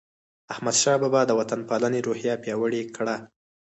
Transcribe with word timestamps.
احمدشاه 0.53 0.97
بابا 1.01 1.21
د 1.25 1.31
وطن 1.39 1.59
پالنې 1.69 1.99
روحیه 2.07 2.33
پیاوړې 2.43 2.81
کړه. 2.95 3.15